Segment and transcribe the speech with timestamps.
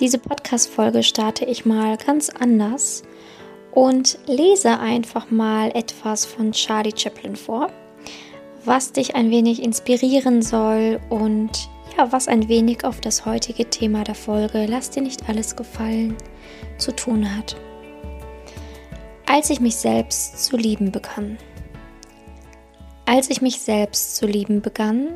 [0.00, 3.04] Diese Podcast-Folge starte ich mal ganz anders
[3.70, 7.68] und lese einfach mal etwas von Charlie Chaplin vor,
[8.64, 14.02] was dich ein wenig inspirieren soll und ja, was ein wenig auf das heutige Thema
[14.02, 16.16] der Folge Lass dir nicht alles gefallen
[16.76, 17.54] zu tun hat.
[19.26, 21.38] Als ich mich selbst zu lieben begann.
[23.06, 25.10] Als ich mich selbst zu lieben begann,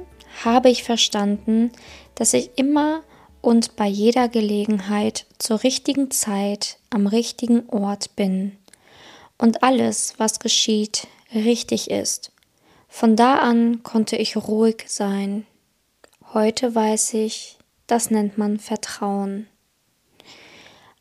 [0.44, 1.72] habe ich verstanden,
[2.14, 3.02] dass ich immer
[3.40, 8.56] und bei jeder Gelegenheit zur richtigen Zeit am richtigen Ort bin
[9.38, 12.32] und alles, was geschieht, richtig ist.
[12.88, 15.46] Von da an konnte ich ruhig sein.
[16.34, 19.46] Heute weiß ich, das nennt man Vertrauen.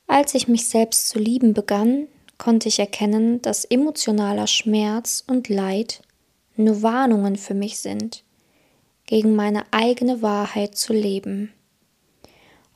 [0.06, 6.02] Als ich mich selbst zu lieben begann, konnte ich erkennen, dass emotionaler Schmerz und Leid
[6.56, 8.24] nur Warnungen für mich sind,
[9.06, 11.52] gegen meine eigene Wahrheit zu leben.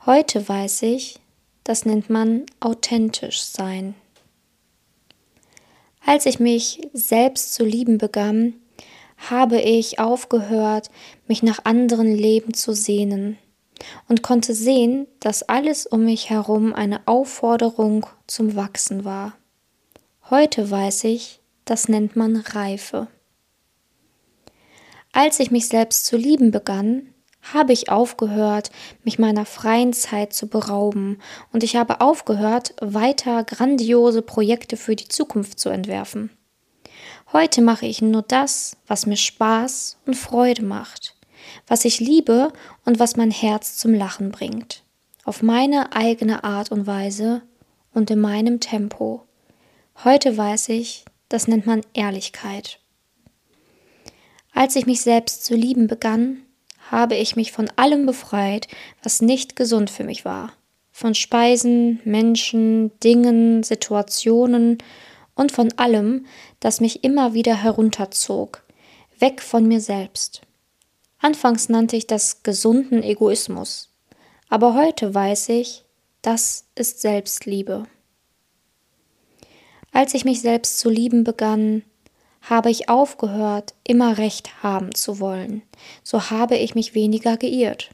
[0.07, 1.19] Heute weiß ich,
[1.63, 3.93] das nennt man authentisch sein.
[6.03, 8.55] Als ich mich selbst zu lieben begann,
[9.29, 10.89] habe ich aufgehört,
[11.27, 13.37] mich nach anderen Leben zu sehnen
[14.07, 19.37] und konnte sehen, dass alles um mich herum eine Aufforderung zum Wachsen war.
[20.31, 23.07] Heute weiß ich, das nennt man Reife.
[25.11, 27.10] Als ich mich selbst zu lieben begann,
[27.41, 28.71] habe ich aufgehört,
[29.03, 31.19] mich meiner freien Zeit zu berauben,
[31.51, 36.29] und ich habe aufgehört, weiter grandiose Projekte für die Zukunft zu entwerfen.
[37.33, 41.15] Heute mache ich nur das, was mir Spaß und Freude macht,
[41.67, 42.51] was ich liebe
[42.85, 44.83] und was mein Herz zum Lachen bringt,
[45.23, 47.41] auf meine eigene Art und Weise
[47.93, 49.25] und in meinem Tempo.
[50.03, 52.79] Heute weiß ich, das nennt man Ehrlichkeit.
[54.53, 56.43] Als ich mich selbst zu lieben begann,
[56.91, 58.67] habe ich mich von allem befreit,
[59.01, 60.51] was nicht gesund für mich war.
[60.91, 64.77] Von Speisen, Menschen, Dingen, Situationen
[65.33, 66.25] und von allem,
[66.59, 68.63] das mich immer wieder herunterzog,
[69.17, 70.41] weg von mir selbst.
[71.19, 73.89] Anfangs nannte ich das gesunden Egoismus,
[74.49, 75.85] aber heute weiß ich,
[76.21, 77.85] das ist Selbstliebe.
[79.93, 81.83] Als ich mich selbst zu lieben begann,
[82.41, 85.61] habe ich aufgehört, immer recht haben zu wollen,
[86.03, 87.91] so habe ich mich weniger geirrt.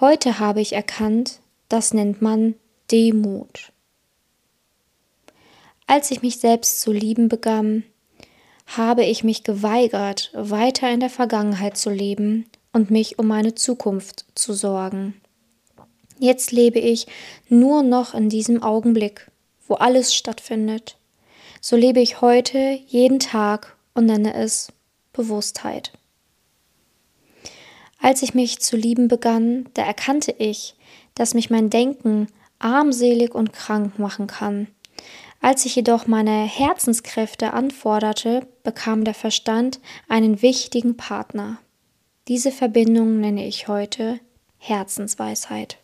[0.00, 2.54] Heute habe ich erkannt, das nennt man
[2.90, 3.72] Demut.
[5.86, 7.82] Als ich mich selbst zu lieben begann,
[8.66, 14.26] habe ich mich geweigert, weiter in der Vergangenheit zu leben und mich um meine Zukunft
[14.34, 15.18] zu sorgen.
[16.18, 17.06] Jetzt lebe ich
[17.48, 19.30] nur noch in diesem Augenblick,
[19.66, 20.97] wo alles stattfindet.
[21.60, 24.72] So lebe ich heute jeden Tag und nenne es
[25.12, 25.92] Bewusstheit.
[28.00, 30.76] Als ich mich zu lieben begann, da erkannte ich,
[31.14, 32.28] dass mich mein Denken
[32.60, 34.68] armselig und krank machen kann.
[35.40, 41.58] Als ich jedoch meine Herzenskräfte anforderte, bekam der Verstand einen wichtigen Partner.
[42.26, 44.20] Diese Verbindung nenne ich heute
[44.58, 45.78] Herzensweisheit.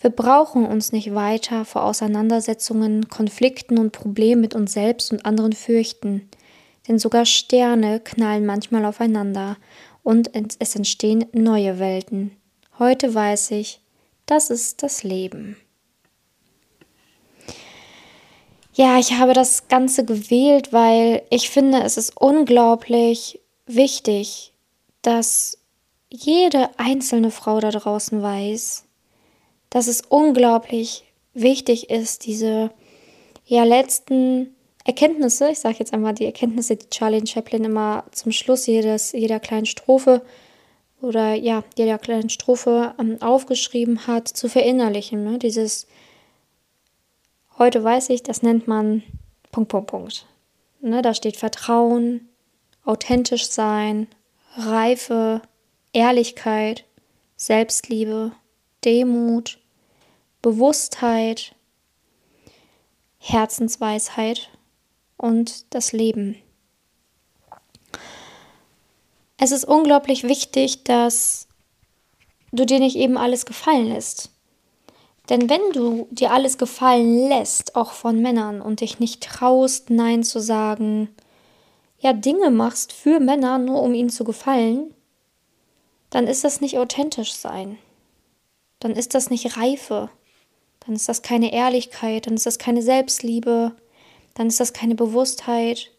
[0.00, 5.52] Wir brauchen uns nicht weiter vor Auseinandersetzungen, Konflikten und Problemen mit uns selbst und anderen
[5.52, 6.28] fürchten,
[6.86, 9.56] denn sogar Sterne knallen manchmal aufeinander
[10.04, 12.30] und es entstehen neue Welten.
[12.78, 13.80] Heute weiß ich,
[14.26, 15.56] das ist das Leben.
[18.72, 24.52] Ja, ich habe das Ganze gewählt, weil ich finde, es ist unglaublich wichtig,
[25.02, 25.58] dass
[26.08, 28.87] jede einzelne Frau da draußen weiß,
[29.70, 32.70] dass es unglaublich wichtig ist, diese
[33.46, 38.66] ja letzten Erkenntnisse, ich sage jetzt einmal die Erkenntnisse, die Charlie Chaplin immer zum Schluss
[38.66, 40.22] jedes, jeder kleinen Strophe
[41.00, 45.24] oder ja, jeder kleinen Strophe ähm, aufgeschrieben hat, zu verinnerlichen.
[45.24, 45.38] Ne?
[45.38, 45.86] Dieses
[47.58, 49.02] heute weiß ich, das nennt man
[49.52, 50.26] Punkt, Punkt, Punkt.
[50.80, 51.02] Ne?
[51.02, 52.28] Da steht Vertrauen,
[52.84, 54.06] authentisch sein,
[54.56, 55.42] Reife,
[55.92, 56.84] Ehrlichkeit,
[57.36, 58.32] Selbstliebe,
[58.84, 59.58] Demut,
[60.40, 61.54] Bewusstheit,
[63.18, 64.50] Herzensweisheit
[65.16, 66.36] und das Leben.
[69.36, 71.48] Es ist unglaublich wichtig, dass
[72.52, 74.30] du dir nicht eben alles gefallen lässt.
[75.28, 80.22] Denn wenn du dir alles gefallen lässt, auch von Männern, und dich nicht traust, Nein
[80.22, 81.08] zu sagen,
[81.98, 84.94] ja Dinge machst für Männer, nur um ihnen zu gefallen,
[86.10, 87.76] dann ist das nicht authentisch sein
[88.80, 90.10] dann ist das nicht Reife,
[90.80, 93.74] dann ist das keine Ehrlichkeit, dann ist das keine Selbstliebe,
[94.34, 95.90] dann ist das keine Bewusstheit,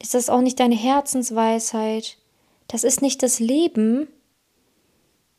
[0.00, 2.18] ist das auch nicht deine Herzensweisheit,
[2.68, 4.08] das ist nicht das Leben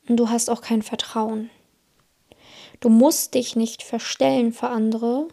[0.08, 1.50] und du hast auch kein Vertrauen.
[2.80, 5.28] Du musst dich nicht verstellen für andere.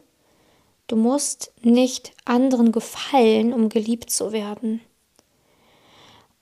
[0.86, 4.80] Du musst nicht anderen gefallen, um geliebt zu werden.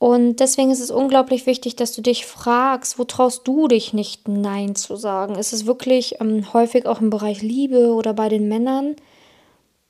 [0.01, 4.29] Und deswegen ist es unglaublich wichtig, dass du dich fragst, wo traust du dich nicht
[4.29, 5.35] Nein zu sagen?
[5.35, 8.97] Ist es wirklich ähm, häufig auch im Bereich Liebe oder bei den Männern?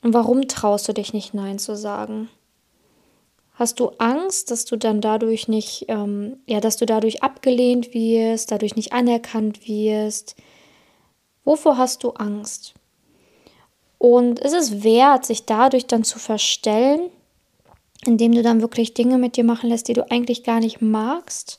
[0.03, 2.29] Und warum traust du dich nicht Nein zu sagen?
[3.53, 8.51] Hast du Angst, dass du dann dadurch nicht, ähm, ja, dass du dadurch abgelehnt wirst,
[8.51, 10.35] dadurch nicht anerkannt wirst?
[11.45, 12.75] Wovor hast du Angst?
[13.99, 17.11] Und ist es wert, sich dadurch dann zu verstellen,
[18.07, 21.59] indem du dann wirklich Dinge mit dir machen lässt, die du eigentlich gar nicht magst?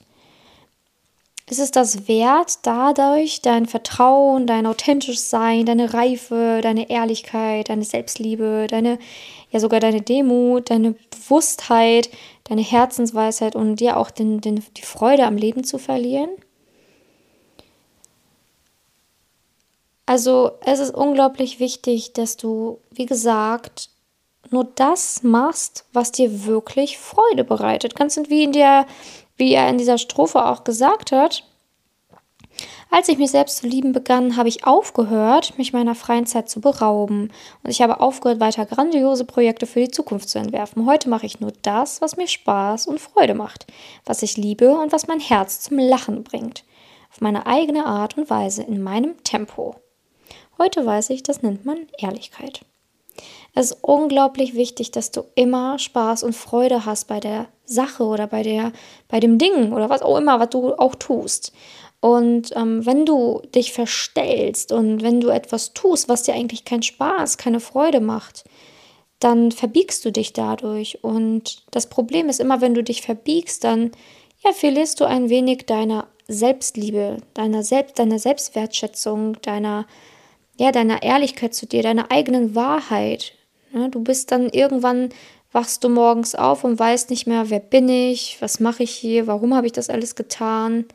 [1.49, 7.83] Ist es das wert, dadurch dein Vertrauen, dein authentisches Sein, deine Reife, deine Ehrlichkeit, deine
[7.83, 8.99] Selbstliebe, deine,
[9.49, 12.09] ja sogar deine Demut, deine Bewusstheit,
[12.45, 16.29] deine Herzensweisheit und dir auch den, den, die Freude am Leben zu verlieren?
[20.05, 23.89] Also es ist unglaublich wichtig, dass du, wie gesagt,
[24.51, 27.95] nur das machst, was dir wirklich Freude bereitet.
[27.95, 28.85] Ganz wie in der
[29.37, 31.43] wie er in dieser Strophe auch gesagt hat,
[32.91, 36.59] als ich mich selbst zu lieben begann, habe ich aufgehört, mich meiner freien Zeit zu
[36.59, 37.31] berauben.
[37.63, 40.85] Und ich habe aufgehört, weiter grandiose Projekte für die Zukunft zu entwerfen.
[40.85, 43.65] Heute mache ich nur das, was mir Spaß und Freude macht,
[44.05, 46.65] was ich liebe und was mein Herz zum Lachen bringt.
[47.09, 49.75] Auf meine eigene Art und Weise, in meinem Tempo.
[50.59, 52.61] Heute weiß ich, das nennt man Ehrlichkeit.
[53.53, 58.27] Es ist unglaublich wichtig, dass du immer Spaß und Freude hast bei der Sache oder
[58.27, 58.71] bei der,
[59.07, 61.51] bei dem Ding oder was auch immer, was du auch tust.
[61.99, 66.81] Und ähm, wenn du dich verstellst und wenn du etwas tust, was dir eigentlich keinen
[66.81, 68.43] Spaß, keine Freude macht,
[69.19, 71.03] dann verbiegst du dich dadurch.
[71.03, 73.91] Und das Problem ist immer, wenn du dich verbiegst, dann
[74.43, 79.85] ja, verlierst du ein wenig deiner Selbstliebe, deiner Selbst, deiner Selbstwertschätzung, deiner,
[80.57, 83.33] ja, deiner Ehrlichkeit zu dir, deiner eigenen Wahrheit.
[83.73, 85.09] Du bist dann irgendwann
[85.51, 89.27] wachst du morgens auf und weißt nicht mehr, wer bin ich, was mache ich hier,
[89.27, 90.85] warum habe ich das alles getan,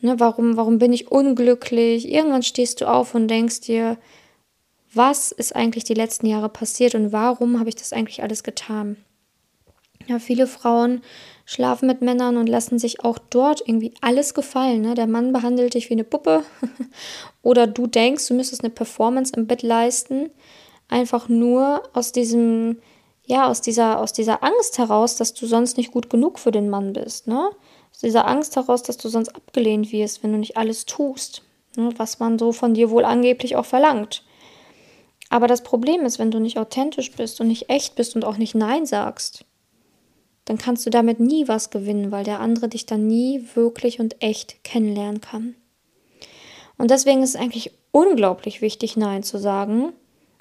[0.00, 2.08] ne, warum, warum bin ich unglücklich.
[2.08, 3.96] Irgendwann stehst du auf und denkst dir,
[4.92, 8.96] was ist eigentlich die letzten Jahre passiert und warum habe ich das eigentlich alles getan.
[10.06, 11.02] Ja, viele Frauen
[11.44, 14.80] schlafen mit Männern und lassen sich auch dort irgendwie alles gefallen.
[14.80, 14.94] Ne?
[14.94, 16.44] Der Mann behandelt dich wie eine Puppe
[17.42, 20.30] oder du denkst, du müsstest eine Performance im Bett leisten,
[20.88, 22.78] einfach nur aus diesem
[23.28, 26.70] ja, aus dieser, aus dieser Angst heraus, dass du sonst nicht gut genug für den
[26.70, 27.50] Mann bist, ne?
[27.92, 31.42] Aus dieser Angst heraus, dass du sonst abgelehnt wirst, wenn du nicht alles tust,
[31.76, 31.90] ne?
[31.98, 34.24] was man so von dir wohl angeblich auch verlangt.
[35.28, 38.38] Aber das Problem ist, wenn du nicht authentisch bist und nicht echt bist und auch
[38.38, 39.44] nicht Nein sagst,
[40.46, 44.22] dann kannst du damit nie was gewinnen, weil der andere dich dann nie wirklich und
[44.22, 45.54] echt kennenlernen kann.
[46.78, 49.92] Und deswegen ist es eigentlich unglaublich wichtig, Nein zu sagen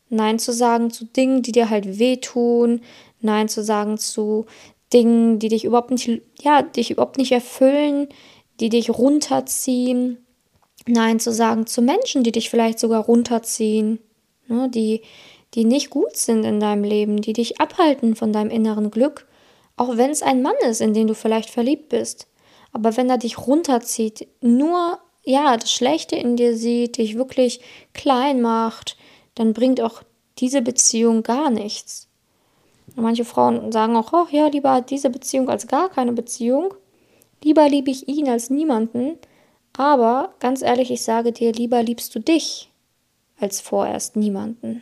[0.10, 2.82] Nein zu sagen zu Dingen, die dir halt wehtun.
[3.22, 4.46] Nein zu sagen zu
[4.94, 8.08] Dingen, die dich überhaupt nicht, ja, dich überhaupt nicht erfüllen,
[8.60, 10.18] die dich runterziehen.
[10.88, 14.00] Nein zu sagen zu Menschen, die dich vielleicht sogar runterziehen,
[14.48, 15.02] ne, die,
[15.54, 19.28] die nicht gut sind in deinem Leben, die dich abhalten von deinem inneren Glück,
[19.76, 22.28] auch wenn es ein Mann ist, in den du vielleicht verliebt bist.
[22.72, 27.60] Aber wenn er dich runterzieht, nur ja, das Schlechte in dir sieht, dich wirklich
[27.94, 28.96] klein macht,
[29.38, 30.02] dann bringt auch
[30.40, 32.08] diese Beziehung gar nichts.
[32.96, 36.74] Manche Frauen sagen auch, oh ja, lieber diese Beziehung als gar keine Beziehung.
[37.44, 39.18] Lieber liebe ich ihn als niemanden.
[39.74, 42.72] Aber ganz ehrlich, ich sage dir, lieber liebst du dich
[43.40, 44.82] als vorerst niemanden.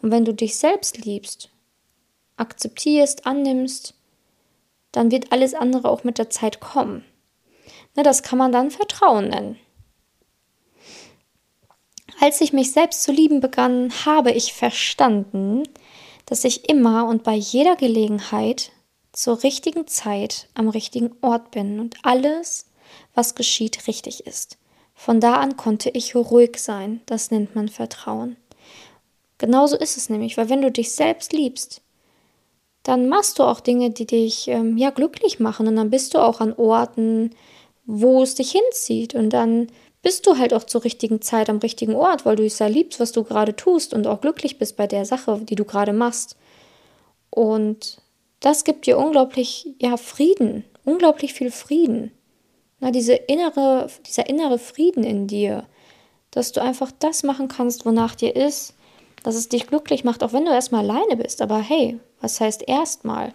[0.00, 1.50] Und wenn du dich selbst liebst,
[2.36, 3.94] akzeptierst, annimmst,
[4.92, 7.04] dann wird alles andere auch mit der Zeit kommen.
[7.96, 9.58] Ne, das kann man dann Vertrauen nennen.
[12.20, 15.62] Als ich mich selbst zu lieben begann, habe ich verstanden,
[16.26, 18.72] dass ich immer und bei jeder Gelegenheit
[19.12, 22.66] zur richtigen Zeit am richtigen Ort bin und alles,
[23.14, 24.58] was geschieht, richtig ist.
[24.94, 28.36] Von da an konnte ich ruhig sein, das nennt man Vertrauen.
[29.38, 31.82] Genauso ist es nämlich, weil wenn du dich selbst liebst,
[32.82, 36.18] dann machst du auch Dinge, die dich ähm, ja glücklich machen und dann bist du
[36.18, 37.30] auch an Orten,
[37.86, 39.68] wo es dich hinzieht und dann
[40.02, 43.00] bist du halt auch zur richtigen Zeit am richtigen Ort, weil du es ja liebst,
[43.00, 46.36] was du gerade tust und auch glücklich bist bei der Sache, die du gerade machst.
[47.30, 47.98] Und
[48.40, 52.12] das gibt dir unglaublich, ja, Frieden, unglaublich viel Frieden.
[52.80, 55.66] Na, diese innere, dieser innere Frieden in dir,
[56.30, 58.74] dass du einfach das machen kannst, wonach dir ist,
[59.24, 61.42] dass es dich glücklich macht, auch wenn du erstmal alleine bist.
[61.42, 63.32] Aber hey, was heißt erstmal?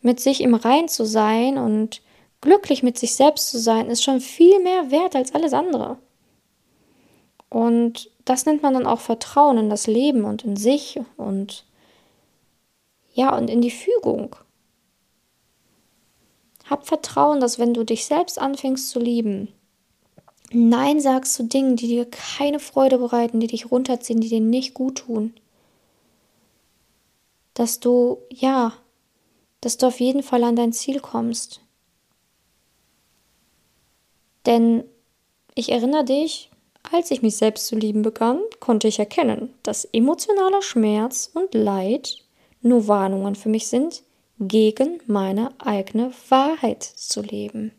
[0.00, 2.02] Mit sich im Rein zu sein und
[2.42, 5.96] glücklich mit sich selbst zu sein, ist schon viel mehr wert als alles andere.
[7.48, 11.64] Und das nennt man dann auch Vertrauen in das Leben und in sich und
[13.14, 14.36] ja, und in die Fügung.
[16.68, 19.48] Hab Vertrauen, dass wenn du dich selbst anfängst zu lieben,
[20.54, 24.74] Nein sagst zu Dingen, die dir keine Freude bereiten, die dich runterziehen, die dir nicht
[24.74, 25.34] gut tun,
[27.54, 28.72] dass du, ja,
[29.60, 31.60] dass du auf jeden Fall an dein Ziel kommst.
[34.46, 34.84] Denn
[35.54, 36.50] ich erinnere dich,
[36.90, 42.16] als ich mich selbst zu lieben begann, konnte ich erkennen, dass emotionaler Schmerz und Leid
[42.60, 44.02] nur Warnungen für mich sind,
[44.38, 47.72] gegen meine eigene Wahrheit zu leben.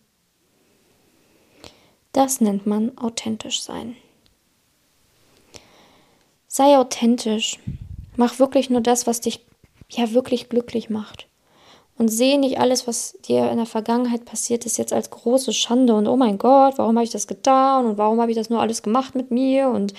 [2.14, 3.96] Das nennt man authentisch sein.
[6.48, 7.60] Sei authentisch.
[8.16, 9.44] Mach wirklich nur das, was dich
[9.90, 11.28] ja wirklich glücklich macht.
[11.98, 15.94] Und sehe nicht alles, was dir in der Vergangenheit passiert ist, jetzt als große Schande
[15.94, 18.62] und oh mein Gott, warum habe ich das getan und warum habe ich das nur
[18.62, 19.94] alles gemacht mit mir und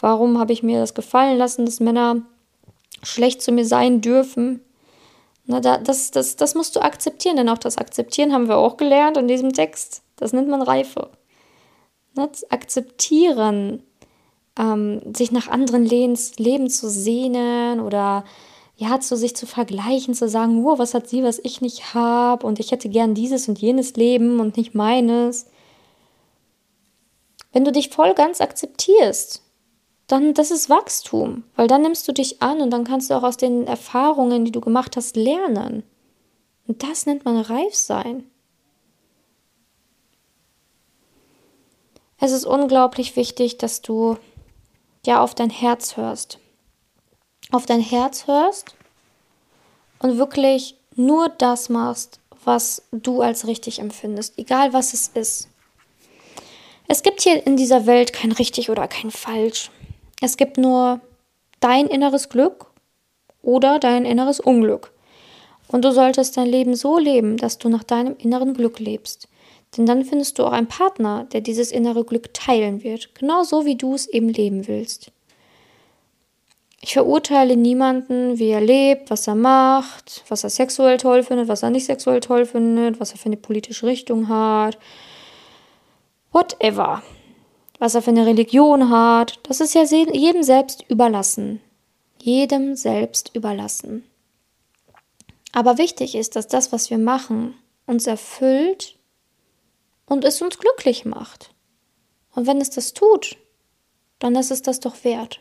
[0.00, 2.22] warum habe ich mir das gefallen lassen, dass Männer
[3.02, 4.60] schlecht zu mir sein dürfen.
[5.46, 8.76] Na, da, das, das, das musst du akzeptieren, denn auch das Akzeptieren haben wir auch
[8.76, 10.02] gelernt in diesem Text.
[10.16, 11.10] Das nennt man Reife.
[12.14, 13.82] Na, akzeptieren,
[14.58, 18.24] ähm, sich nach anderen Lebens, Leben zu sehnen oder
[18.76, 22.46] ja, zu sich zu vergleichen, zu sagen, oh, was hat sie, was ich nicht habe
[22.46, 25.46] und ich hätte gern dieses und jenes Leben und nicht meines.
[27.52, 29.42] Wenn du dich voll ganz akzeptierst,
[30.06, 33.22] dann das ist Wachstum, weil dann nimmst du dich an und dann kannst du auch
[33.22, 35.82] aus den Erfahrungen, die du gemacht hast, lernen.
[36.66, 38.24] Und das nennt man reif sein.
[42.18, 44.16] Es ist unglaublich wichtig, dass du
[45.04, 46.38] ja auf dein Herz hörst
[47.52, 48.74] auf dein Herz hörst
[50.00, 55.48] und wirklich nur das machst, was du als richtig empfindest, egal was es ist.
[56.88, 59.70] Es gibt hier in dieser Welt kein richtig oder kein falsch.
[60.20, 61.00] Es gibt nur
[61.60, 62.66] dein inneres Glück
[63.42, 64.92] oder dein inneres Unglück.
[65.68, 69.28] Und du solltest dein Leben so leben, dass du nach deinem inneren Glück lebst.
[69.76, 73.76] Denn dann findest du auch einen Partner, der dieses innere Glück teilen wird, genauso wie
[73.76, 75.12] du es eben leben willst.
[76.84, 81.62] Ich verurteile niemanden, wie er lebt, was er macht, was er sexuell toll findet, was
[81.62, 84.76] er nicht sexuell toll findet, was er für eine politische Richtung hat.
[86.32, 87.04] Whatever.
[87.78, 89.38] Was er für eine Religion hat.
[89.44, 91.60] Das ist ja jedem selbst überlassen.
[92.20, 94.04] Jedem selbst überlassen.
[95.52, 97.54] Aber wichtig ist, dass das, was wir machen,
[97.86, 98.98] uns erfüllt
[100.06, 101.54] und es uns glücklich macht.
[102.34, 103.36] Und wenn es das tut,
[104.18, 105.38] dann ist es das doch wert.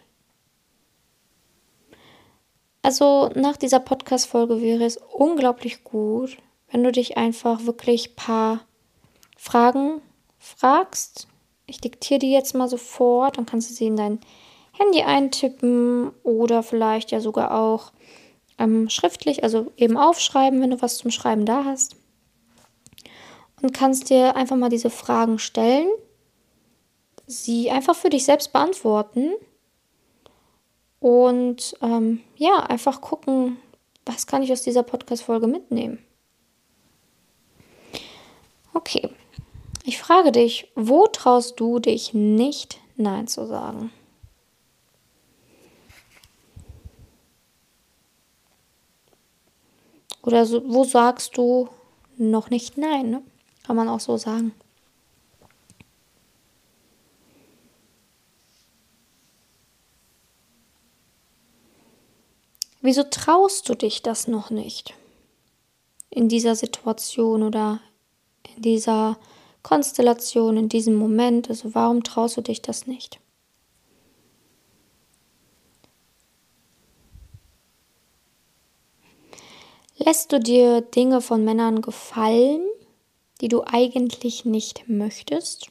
[2.81, 6.37] Also nach dieser Podcast-Folge wäre es unglaublich gut,
[6.71, 8.59] wenn du dich einfach wirklich ein paar
[9.37, 10.01] Fragen
[10.39, 11.27] fragst.
[11.67, 14.19] Ich diktiere die jetzt mal sofort, dann kannst du sie in dein
[14.71, 17.91] Handy eintippen oder vielleicht ja sogar auch
[18.57, 21.95] ähm, schriftlich, also eben aufschreiben, wenn du was zum Schreiben da hast.
[23.61, 25.87] Und kannst dir einfach mal diese Fragen stellen,
[27.27, 29.33] sie einfach für dich selbst beantworten
[31.01, 33.57] und ähm, ja, einfach gucken,
[34.05, 35.97] was kann ich aus dieser Podcast-Folge mitnehmen.
[38.73, 39.09] Okay,
[39.83, 43.91] ich frage dich, wo traust du dich nicht Nein zu sagen?
[50.21, 51.67] Oder so, wo sagst du
[52.15, 53.09] noch nicht Nein?
[53.09, 53.23] Ne?
[53.63, 54.53] Kann man auch so sagen.
[62.81, 64.95] Wieso traust du dich das noch nicht?
[66.09, 67.79] In dieser Situation oder
[68.55, 69.17] in dieser
[69.61, 71.49] Konstellation, in diesem Moment.
[71.49, 73.19] Also warum traust du dich das nicht?
[79.97, 82.65] Lässt du dir Dinge von Männern gefallen,
[83.39, 85.67] die du eigentlich nicht möchtest?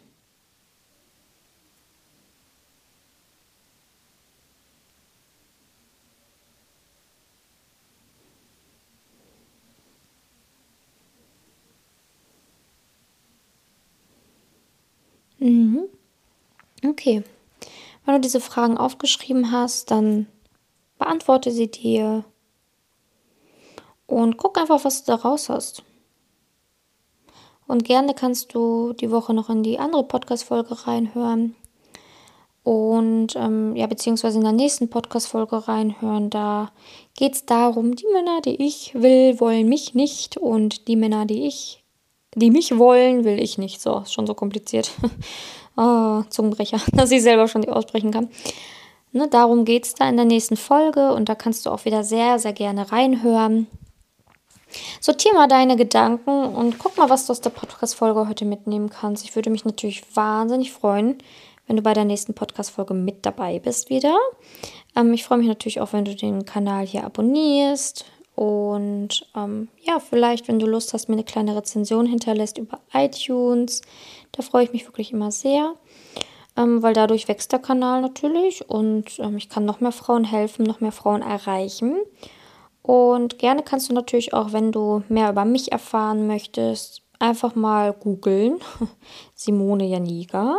[15.40, 15.88] Mhm.
[16.86, 17.24] Okay.
[18.04, 20.26] Wenn du diese Fragen aufgeschrieben hast, dann
[20.98, 22.24] beantworte sie dir
[24.06, 25.82] und guck einfach, was du da raus hast.
[27.66, 31.54] Und gerne kannst du die Woche noch in die andere Podcast-Folge reinhören.
[32.64, 36.30] Und ähm, ja, beziehungsweise in der nächsten Podcast-Folge reinhören.
[36.30, 36.72] Da
[37.14, 40.36] geht es darum, die Männer, die ich will, wollen mich nicht.
[40.36, 41.84] Und die Männer, die ich
[42.34, 43.80] die mich wollen, will ich nicht.
[43.80, 44.90] So, ist schon so kompliziert.
[45.76, 48.28] Oh, Zungenbrecher, dass ich selber schon nicht aussprechen kann.
[49.12, 52.04] Ne, darum geht es da in der nächsten Folge und da kannst du auch wieder
[52.04, 53.66] sehr, sehr gerne reinhören.
[55.00, 59.24] Sortier mal deine Gedanken und guck mal, was du aus der Podcast-Folge heute mitnehmen kannst.
[59.24, 61.18] Ich würde mich natürlich wahnsinnig freuen,
[61.66, 64.16] wenn du bei der nächsten Podcast-Folge mit dabei bist wieder.
[64.94, 68.04] Ähm, ich freue mich natürlich auch, wenn du den Kanal hier abonnierst
[68.40, 73.82] und ähm, ja, vielleicht, wenn du Lust hast, mir eine kleine Rezension hinterlässt über iTunes.
[74.32, 75.74] Da freue ich mich wirklich immer sehr
[76.56, 80.64] ähm, weil dadurch wächst der Kanal natürlich und ähm, ich kann noch mehr Frauen helfen,
[80.64, 81.96] noch mehr Frauen erreichen.
[82.82, 87.92] Und gerne kannst du natürlich auch, wenn du mehr über mich erfahren möchtest, einfach mal
[87.92, 88.58] googeln.
[89.34, 90.56] Simone Janiga.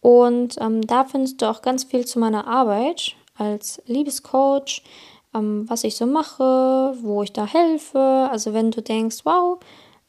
[0.00, 4.82] Und ähm, da findest du auch ganz viel zu meiner Arbeit als Liebescoach,
[5.34, 8.28] ähm, was ich so mache, wo ich da helfe.
[8.30, 9.58] Also wenn du denkst, wow,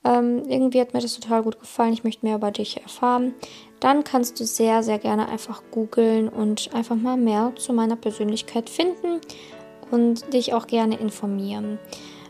[0.03, 3.33] ähm, irgendwie hat mir das total gut gefallen, ich möchte mehr über dich erfahren,
[3.79, 8.69] dann kannst du sehr, sehr gerne einfach googeln und einfach mal mehr zu meiner Persönlichkeit
[8.69, 9.21] finden
[9.91, 11.79] und dich auch gerne informieren.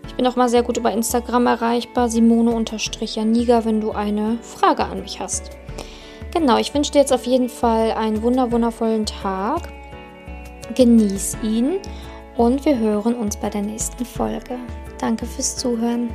[0.08, 5.02] Ich bin auch mal sehr gut über Instagram erreichbar, Simone-Janiga, wenn du eine Frage an
[5.02, 5.50] mich hast.
[6.34, 9.72] Genau, ich wünsche dir jetzt auf jeden Fall einen wunder wundervollen Tag.
[10.76, 11.80] Genieß ihn
[12.38, 14.58] und wir hören uns bei der nächsten Folge.
[15.00, 16.10] Danke fürs Zuhören.